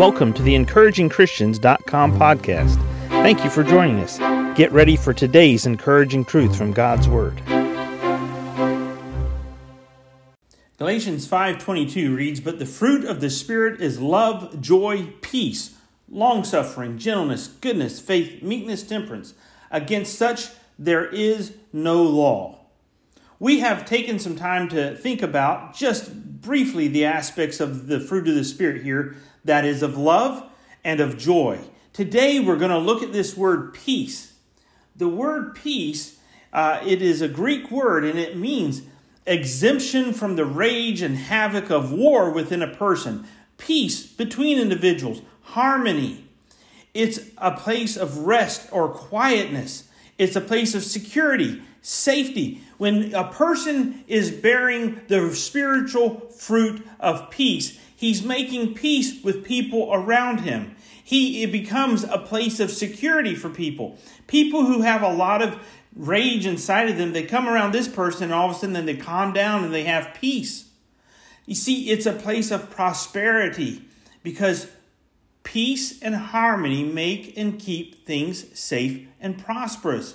[0.00, 2.76] Welcome to the encouragingchristians.com podcast.
[3.10, 4.16] Thank you for joining us.
[4.56, 7.42] Get ready for today's encouraging truth from God's word.
[10.78, 15.72] Galatians 5:22 reads, "But the fruit of the spirit is love, joy, peace,
[16.10, 19.34] long-suffering, gentleness, goodness, faith, meekness, temperance.
[19.70, 20.46] Against such
[20.78, 22.60] there is no law."
[23.38, 28.26] We have taken some time to think about just briefly the aspects of the fruit
[28.28, 29.14] of the spirit here
[29.44, 30.44] that is of love
[30.84, 31.60] and of joy.
[31.92, 34.34] Today we're going to look at this word peace.
[34.96, 36.18] The word peace,
[36.52, 38.82] uh, it is a Greek word and it means
[39.26, 43.26] exemption from the rage and havoc of war within a person,
[43.58, 46.24] peace between individuals, harmony.
[46.94, 49.88] It's a place of rest or quietness.
[50.18, 52.62] It's a place of security, safety.
[52.78, 59.90] When a person is bearing the spiritual fruit of peace, he's making peace with people
[59.92, 60.76] around him.
[61.02, 63.98] He it becomes a place of security for people.
[64.26, 65.58] People who have a lot of
[65.96, 68.86] rage inside of them, they come around this person and all of a sudden then
[68.86, 70.68] they calm down and they have peace.
[71.46, 73.82] You see, it's a place of prosperity
[74.22, 74.68] because
[75.42, 80.14] peace and harmony make and keep things safe and prosperous.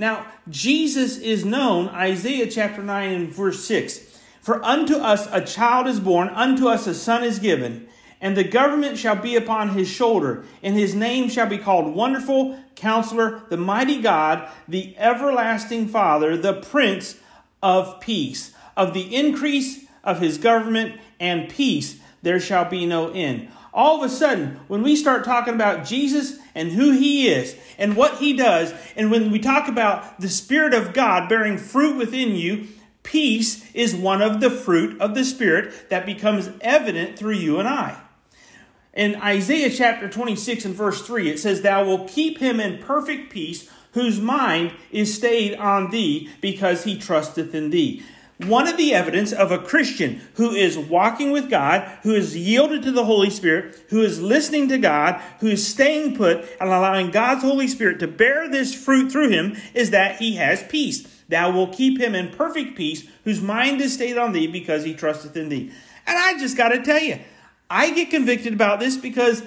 [0.00, 5.86] Now, Jesus is known, Isaiah chapter 9 and verse 6 for unto us a child
[5.86, 7.86] is born, unto us a son is given,
[8.18, 12.58] and the government shall be upon his shoulder, and his name shall be called Wonderful
[12.74, 17.16] Counselor, the Mighty God, the Everlasting Father, the Prince
[17.62, 18.54] of Peace.
[18.78, 23.50] Of the increase of his government and peace there shall be no end.
[23.72, 27.96] All of a sudden, when we start talking about Jesus and who he is and
[27.96, 32.34] what he does, and when we talk about the Spirit of God bearing fruit within
[32.34, 32.66] you,
[33.02, 37.68] Peace is one of the fruit of the Spirit that becomes evident through you and
[37.68, 38.00] I.
[38.92, 43.32] In Isaiah chapter 26 and verse 3, it says, Thou wilt keep him in perfect
[43.32, 48.02] peace, whose mind is stayed on thee, because he trusteth in thee.
[48.46, 52.82] One of the evidence of a Christian who is walking with God, who is yielded
[52.84, 57.10] to the Holy Spirit, who is listening to God, who is staying put and allowing
[57.10, 61.22] God's Holy Spirit to bear this fruit through him, is that he has peace.
[61.28, 64.94] Thou wilt keep him in perfect peace, whose mind is stayed on thee, because he
[64.94, 65.70] trusteth in thee.
[66.06, 67.18] And I just got to tell you,
[67.68, 69.42] I get convicted about this because,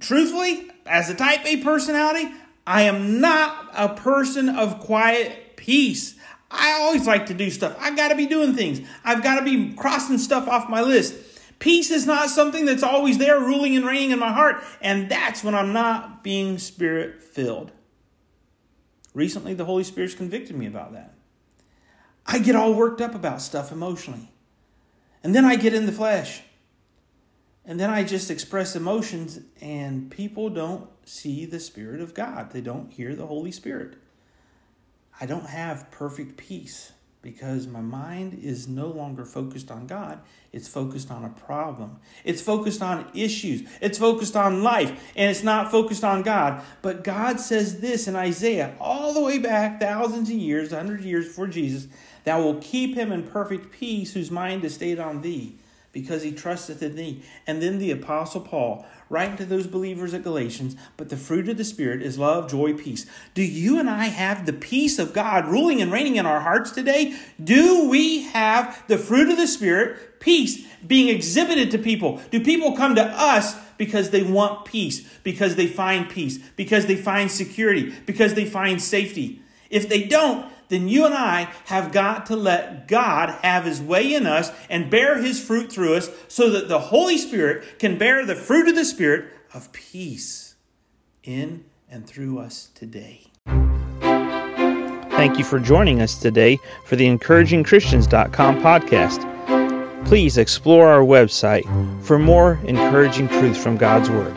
[0.00, 2.30] truthfully, as a type A personality,
[2.66, 6.14] I am not a person of quiet peace.
[6.50, 7.76] I always like to do stuff.
[7.78, 8.86] I've got to be doing things.
[9.04, 11.14] I've got to be crossing stuff off my list.
[11.58, 15.42] Peace is not something that's always there ruling and reigning in my heart, and that's
[15.42, 17.72] when I'm not being spirit filled.
[19.14, 21.14] Recently, the Holy Spirit's convicted me about that.
[22.26, 24.30] I get all worked up about stuff emotionally.
[25.22, 26.42] And then I get in the flesh.
[27.64, 32.52] And then I just express emotions, and people don't see the Spirit of God.
[32.52, 33.94] They don't hear the Holy Spirit.
[35.20, 40.20] I don't have perfect peace because my mind is no longer focused on God.
[40.52, 41.98] It's focused on a problem.
[42.22, 43.68] It's focused on issues.
[43.80, 46.62] It's focused on life, and it's not focused on God.
[46.82, 51.06] But God says this in Isaiah, all the way back thousands of years, hundreds of
[51.06, 51.88] years before Jesus,
[52.24, 55.58] that will keep him in perfect peace whose mind is stayed on thee
[55.96, 57.22] because he trusteth in thee.
[57.46, 61.56] And then the Apostle Paul, writing to those believers at Galatians, but the fruit of
[61.56, 63.06] the Spirit is love, joy, peace.
[63.32, 66.70] Do you and I have the peace of God ruling and reigning in our hearts
[66.70, 67.16] today?
[67.42, 72.20] Do we have the fruit of the Spirit, peace, being exhibited to people?
[72.30, 76.96] Do people come to us because they want peace, because they find peace, because they
[76.96, 79.40] find security, because they find safety?
[79.70, 84.14] If they don't, then you and I have got to let God have his way
[84.14, 88.24] in us and bear his fruit through us so that the Holy Spirit can bear
[88.24, 90.56] the fruit of the Spirit of peace
[91.22, 93.26] in and through us today.
[95.16, 100.06] Thank you for joining us today for the encouragingchristians.com podcast.
[100.06, 101.64] Please explore our website
[102.04, 104.36] for more encouraging truths from God's Word.